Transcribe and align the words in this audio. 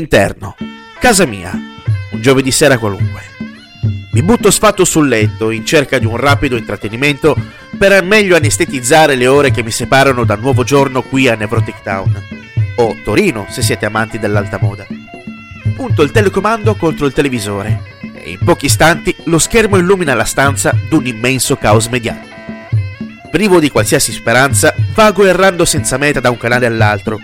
Interno. 0.00 0.54
Casa 1.00 1.26
mia. 1.26 1.50
Un 2.12 2.20
giovedì 2.20 2.52
sera 2.52 2.78
qualunque. 2.78 3.20
Mi 4.12 4.22
butto 4.22 4.48
sfatto 4.52 4.84
sul 4.84 5.08
letto 5.08 5.50
in 5.50 5.66
cerca 5.66 5.98
di 5.98 6.06
un 6.06 6.16
rapido 6.16 6.56
intrattenimento 6.56 7.36
per 7.76 8.00
meglio 8.04 8.36
anestetizzare 8.36 9.16
le 9.16 9.26
ore 9.26 9.50
che 9.50 9.64
mi 9.64 9.72
separano 9.72 10.22
dal 10.22 10.38
nuovo 10.38 10.62
giorno 10.62 11.02
qui 11.02 11.26
a 11.26 11.34
Nevrotic 11.34 11.82
Town. 11.82 12.16
O 12.76 12.94
Torino, 13.02 13.46
se 13.48 13.60
siete 13.60 13.86
amanti 13.86 14.20
dell'alta 14.20 14.60
moda. 14.60 14.86
Punto 15.74 16.02
il 16.02 16.12
telecomando 16.12 16.76
contro 16.76 17.04
il 17.04 17.12
televisore 17.12 17.82
e 18.22 18.30
in 18.30 18.38
pochi 18.44 18.66
istanti 18.66 19.12
lo 19.24 19.40
schermo 19.40 19.78
illumina 19.78 20.14
la 20.14 20.24
stanza 20.24 20.72
d'un 20.88 21.06
immenso 21.06 21.56
caos 21.56 21.88
mediatico. 21.88 22.36
Privo 23.32 23.58
di 23.58 23.68
qualsiasi 23.68 24.12
speranza, 24.12 24.72
vago 24.94 25.26
errando 25.26 25.64
senza 25.64 25.96
meta 25.96 26.20
da 26.20 26.30
un 26.30 26.36
canale 26.36 26.66
all'altro, 26.66 27.18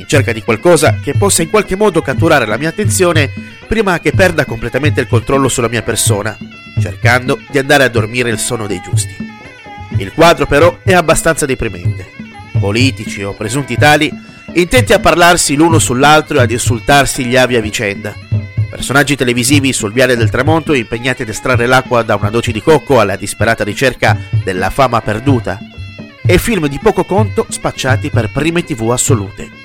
in 0.00 0.06
cerca 0.06 0.32
di 0.32 0.42
qualcosa 0.42 0.98
che 1.02 1.12
possa 1.12 1.42
in 1.42 1.50
qualche 1.50 1.76
modo 1.76 2.00
catturare 2.00 2.46
la 2.46 2.56
mia 2.56 2.70
attenzione 2.70 3.30
prima 3.68 4.00
che 4.00 4.12
perda 4.12 4.46
completamente 4.46 5.00
il 5.00 5.06
controllo 5.06 5.48
sulla 5.48 5.68
mia 5.68 5.82
persona, 5.82 6.36
cercando 6.80 7.38
di 7.50 7.58
andare 7.58 7.84
a 7.84 7.88
dormire 7.88 8.30
il 8.30 8.38
sonno 8.38 8.66
dei 8.66 8.80
giusti. 8.82 9.14
Il 9.98 10.12
quadro 10.12 10.46
però 10.46 10.78
è 10.82 10.94
abbastanza 10.94 11.44
deprimente. 11.44 12.10
Politici 12.58 13.22
o 13.22 13.34
presunti 13.34 13.76
tali 13.76 14.10
intenti 14.54 14.92
a 14.92 14.98
parlarsi 14.98 15.54
l'uno 15.54 15.78
sull'altro 15.78 16.38
e 16.38 16.42
ad 16.42 16.50
insultarsi 16.50 17.26
gli 17.26 17.36
avi 17.36 17.56
a 17.56 17.60
vicenda. 17.60 18.14
Personaggi 18.70 19.16
televisivi 19.16 19.72
sul 19.72 19.92
viale 19.92 20.16
del 20.16 20.30
tramonto 20.30 20.72
impegnati 20.72 21.22
ad 21.22 21.28
estrarre 21.28 21.66
l'acqua 21.66 22.02
da 22.02 22.14
una 22.14 22.30
doce 22.30 22.52
di 22.52 22.62
cocco 22.62 23.00
alla 23.00 23.16
disperata 23.16 23.64
ricerca 23.64 24.16
della 24.42 24.70
fama 24.70 25.00
perduta. 25.02 25.58
E 26.24 26.38
film 26.38 26.66
di 26.68 26.78
poco 26.82 27.04
conto 27.04 27.46
spacciati 27.48 28.08
per 28.08 28.30
prime 28.30 28.64
tv 28.64 28.90
assolute. 28.90 29.59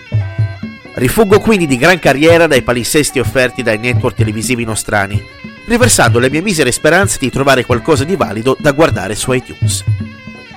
Rifuggo 0.97 1.41
quindi 1.41 1.67
di 1.67 1.75
gran 1.75 1.99
carriera 1.99 2.47
dai 2.47 2.61
palinsesti 2.61 3.19
offerti 3.19 3.61
dai 3.61 3.77
network 3.77 4.15
televisivi 4.15 4.63
nostrani, 4.63 5.21
riversando 5.65 6.19
le 6.19 6.29
mie 6.29 6.41
misere 6.41 6.71
speranze 6.71 7.17
di 7.19 7.29
trovare 7.29 7.65
qualcosa 7.65 8.05
di 8.05 8.15
valido 8.15 8.55
da 8.57 8.71
guardare 8.71 9.13
su 9.13 9.33
iTunes. 9.33 9.83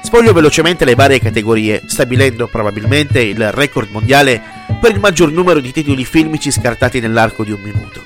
Sfoglio 0.01 0.33
velocemente 0.33 0.85
le 0.85 0.95
varie 0.95 1.19
categorie, 1.19 1.83
stabilendo 1.87 2.47
probabilmente 2.47 3.21
il 3.21 3.51
record 3.51 3.89
mondiale 3.91 4.41
per 4.81 4.93
il 4.93 5.01
maggior 5.01 5.33
numero 5.33 5.59
di 5.59 5.73
titoli 5.73 6.05
filmici 6.05 6.53
scartati 6.53 7.01
nell'arco 7.01 7.43
di 7.43 7.51
un 7.51 7.61
minuto. 7.61 8.05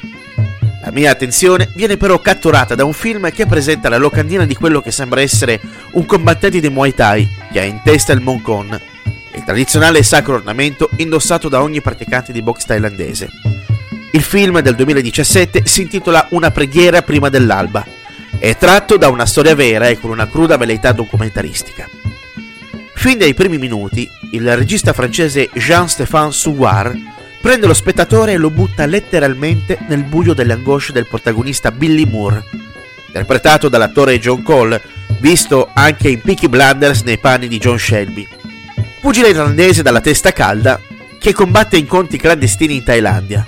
La 0.82 0.90
mia 0.90 1.10
attenzione 1.10 1.70
viene 1.74 1.98
però 1.98 2.18
catturata 2.18 2.74
da 2.74 2.86
un 2.86 2.94
film 2.94 3.30
che 3.30 3.44
presenta 3.44 3.90
la 3.90 3.98
locandina 3.98 4.46
di 4.46 4.54
quello 4.54 4.80
che 4.80 4.90
sembra 4.90 5.20
essere 5.20 5.60
un 5.92 6.06
combattente 6.06 6.60
di 6.60 6.70
Muay 6.70 6.94
Thai 6.94 7.28
che 7.52 7.60
ha 7.60 7.64
in 7.64 7.82
testa 7.84 8.14
il 8.14 8.22
Moncon 8.22 8.91
il 9.42 9.44
tradizionale 9.44 9.98
e 9.98 10.02
sacro 10.04 10.34
ornamento 10.36 10.88
indossato 10.96 11.48
da 11.48 11.62
ogni 11.62 11.80
praticante 11.80 12.32
di 12.32 12.42
box 12.42 12.64
thailandese. 12.64 13.28
Il 14.12 14.22
film 14.22 14.60
del 14.60 14.76
2017 14.76 15.62
si 15.66 15.82
intitola 15.82 16.28
Una 16.30 16.50
preghiera 16.52 17.02
prima 17.02 17.28
dell'alba. 17.28 17.84
È 18.38 18.56
tratto 18.56 18.96
da 18.96 19.08
una 19.08 19.26
storia 19.26 19.54
vera 19.54 19.88
e 19.88 19.98
con 19.98 20.10
una 20.10 20.28
cruda 20.28 20.56
velleità 20.56 20.92
documentaristica. 20.92 21.88
Fin 22.94 23.18
dai 23.18 23.34
primi 23.34 23.58
minuti, 23.58 24.08
il 24.30 24.56
regista 24.56 24.92
francese 24.92 25.50
Jean-Stéphane 25.52 26.30
Souar 26.30 26.96
prende 27.40 27.66
lo 27.66 27.74
spettatore 27.74 28.32
e 28.32 28.36
lo 28.36 28.50
butta 28.50 28.86
letteralmente 28.86 29.78
nel 29.88 30.04
buio 30.04 30.34
delle 30.34 30.52
angosce 30.52 30.92
del 30.92 31.08
protagonista 31.08 31.72
Billy 31.72 32.04
Moore, 32.04 32.44
interpretato 33.06 33.68
dall'attore 33.68 34.20
John 34.20 34.42
Cole, 34.42 34.80
visto 35.18 35.68
anche 35.72 36.10
in 36.10 36.20
Peaky 36.20 36.46
Blinders 36.46 37.02
nei 37.02 37.18
panni 37.18 37.48
di 37.48 37.58
John 37.58 37.78
Shelby 37.78 38.28
pugile 39.02 39.30
irlandese 39.30 39.82
dalla 39.82 40.00
testa 40.00 40.30
calda 40.30 40.80
che 41.18 41.32
combatte 41.32 41.76
incontri 41.76 42.18
clandestini 42.18 42.76
in 42.76 42.84
Thailandia. 42.84 43.44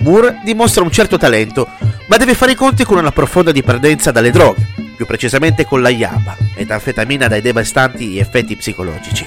Moore 0.00 0.40
dimostra 0.44 0.82
un 0.82 0.90
certo 0.90 1.16
talento, 1.16 1.66
ma 2.08 2.18
deve 2.18 2.34
fare 2.34 2.52
i 2.52 2.56
conti 2.56 2.84
con 2.84 2.98
una 2.98 3.10
profonda 3.10 3.52
dipendenza 3.52 4.10
dalle 4.10 4.30
droghe, 4.30 4.68
più 4.94 5.06
precisamente 5.06 5.64
con 5.64 5.80
la 5.80 5.88
yaba, 5.88 6.36
metanfetamina 6.56 7.26
dai 7.26 7.40
devastanti 7.40 8.18
effetti 8.18 8.54
psicologici. 8.54 9.26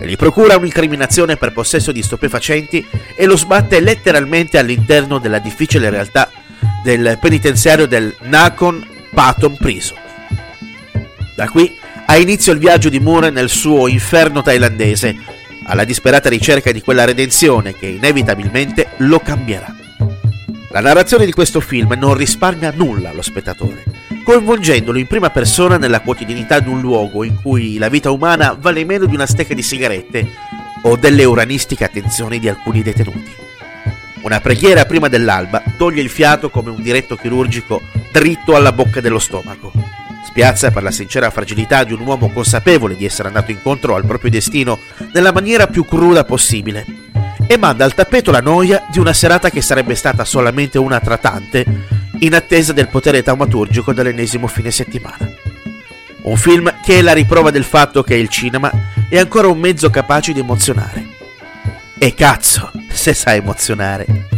Gli 0.00 0.14
procura 0.14 0.56
un'incriminazione 0.56 1.36
per 1.36 1.52
possesso 1.52 1.90
di 1.90 2.00
stupefacenti 2.00 2.86
e 3.16 3.26
lo 3.26 3.36
sbatte 3.36 3.80
letteralmente 3.80 4.58
all'interno 4.58 5.18
della 5.18 5.40
difficile 5.40 5.90
realtà 5.90 6.30
del 6.84 7.18
penitenziario 7.20 7.86
del 7.86 8.14
Nakhon 8.20 8.86
Pathom 9.12 9.56
Prison. 9.56 9.98
Da 11.34 11.48
qui 11.48 11.82
ha 12.06 12.16
inizio 12.16 12.52
il 12.52 12.58
viaggio 12.58 12.88
di 12.88 13.00
Moore 13.00 13.30
nel 13.30 13.48
suo 13.48 13.88
inferno 13.88 14.42
thailandese, 14.42 15.16
alla 15.64 15.84
disperata 15.84 16.28
ricerca 16.28 16.70
di 16.70 16.82
quella 16.82 17.04
redenzione 17.04 17.74
che 17.74 17.86
inevitabilmente 17.86 18.88
lo 18.98 19.18
cambierà. 19.20 19.74
La 20.70 20.80
narrazione 20.80 21.24
di 21.24 21.32
questo 21.32 21.60
film 21.60 21.94
non 21.96 22.14
risparmia 22.14 22.72
nulla 22.74 23.10
allo 23.10 23.22
spettatore, 23.22 23.84
coinvolgendolo 24.22 24.98
in 24.98 25.06
prima 25.06 25.30
persona 25.30 25.78
nella 25.78 26.00
quotidianità 26.00 26.58
di 26.60 26.68
un 26.68 26.80
luogo 26.80 27.24
in 27.24 27.40
cui 27.40 27.78
la 27.78 27.88
vita 27.88 28.10
umana 28.10 28.56
vale 28.58 28.84
meno 28.84 29.06
di 29.06 29.14
una 29.14 29.26
stecca 29.26 29.54
di 29.54 29.62
sigarette 29.62 30.26
o 30.82 30.96
delle 30.96 31.24
uranistiche 31.24 31.84
attenzioni 31.84 32.38
di 32.38 32.48
alcuni 32.48 32.82
detenuti. 32.82 33.32
Una 34.22 34.40
preghiera 34.40 34.84
prima 34.84 35.08
dell'alba 35.08 35.62
toglie 35.76 36.02
il 36.02 36.08
fiato 36.10 36.50
come 36.50 36.70
un 36.70 36.82
diretto 36.82 37.16
chirurgico 37.16 37.80
dritto 38.10 38.56
alla 38.56 38.72
bocca 38.72 39.00
dello 39.00 39.18
stomaco 39.18 39.83
Spiazza 40.34 40.72
per 40.72 40.82
la 40.82 40.90
sincera 40.90 41.30
fragilità 41.30 41.84
di 41.84 41.92
un 41.92 42.00
uomo 42.00 42.28
consapevole 42.28 42.96
di 42.96 43.04
essere 43.04 43.28
andato 43.28 43.52
incontro 43.52 43.94
al 43.94 44.04
proprio 44.04 44.32
destino 44.32 44.80
nella 45.12 45.32
maniera 45.32 45.68
più 45.68 45.84
cruda 45.84 46.24
possibile 46.24 46.84
e 47.46 47.56
manda 47.56 47.84
al 47.84 47.94
tappeto 47.94 48.32
la 48.32 48.40
noia 48.40 48.84
di 48.90 48.98
una 48.98 49.12
serata 49.12 49.48
che 49.48 49.62
sarebbe 49.62 49.94
stata 49.94 50.24
solamente 50.24 50.76
una 50.76 50.98
tra 50.98 51.18
tante 51.18 51.64
in 52.18 52.34
attesa 52.34 52.72
del 52.72 52.88
potere 52.88 53.22
taumaturgico 53.22 53.92
dell'ennesimo 53.92 54.48
fine 54.48 54.72
settimana. 54.72 55.30
Un 56.22 56.36
film 56.36 56.80
che 56.82 56.98
è 56.98 57.02
la 57.02 57.12
riprova 57.12 57.52
del 57.52 57.62
fatto 57.62 58.02
che 58.02 58.16
il 58.16 58.28
cinema 58.28 58.72
è 59.08 59.16
ancora 59.16 59.46
un 59.46 59.60
mezzo 59.60 59.88
capace 59.88 60.32
di 60.32 60.40
emozionare. 60.40 61.06
E 61.96 62.12
cazzo, 62.12 62.72
se 62.90 63.14
sa 63.14 63.34
emozionare. 63.34 64.33